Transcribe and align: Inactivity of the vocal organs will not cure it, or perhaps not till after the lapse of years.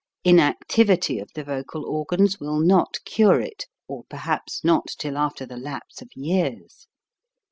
Inactivity 0.23 1.19
of 1.19 1.29
the 1.35 1.43
vocal 1.43 1.85
organs 1.85 2.39
will 2.39 2.59
not 2.59 2.97
cure 3.05 3.39
it, 3.39 3.67
or 3.87 4.03
perhaps 4.09 4.63
not 4.63 4.87
till 4.97 5.15
after 5.15 5.45
the 5.45 5.57
lapse 5.57 6.01
of 6.01 6.09
years. 6.15 6.87